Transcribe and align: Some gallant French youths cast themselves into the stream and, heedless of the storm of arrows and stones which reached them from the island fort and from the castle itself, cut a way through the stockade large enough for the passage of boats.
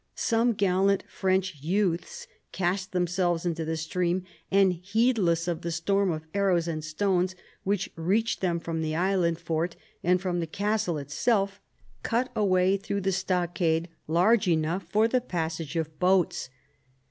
Some 0.15 0.53
gallant 0.53 1.03
French 1.07 1.57
youths 1.61 2.25
cast 2.51 2.91
themselves 2.91 3.45
into 3.45 3.63
the 3.63 3.77
stream 3.77 4.23
and, 4.49 4.73
heedless 4.73 5.47
of 5.47 5.61
the 5.61 5.69
storm 5.71 6.09
of 6.11 6.25
arrows 6.33 6.67
and 6.67 6.83
stones 6.83 7.35
which 7.63 7.91
reached 7.95 8.41
them 8.41 8.59
from 8.59 8.81
the 8.81 8.95
island 8.95 9.37
fort 9.37 9.75
and 10.03 10.19
from 10.19 10.39
the 10.39 10.47
castle 10.47 10.97
itself, 10.97 11.61
cut 12.01 12.31
a 12.35 12.43
way 12.43 12.77
through 12.77 13.01
the 13.01 13.11
stockade 13.11 13.89
large 14.07 14.47
enough 14.47 14.87
for 14.89 15.07
the 15.07 15.21
passage 15.21 15.75
of 15.75 15.99
boats. 15.99 16.49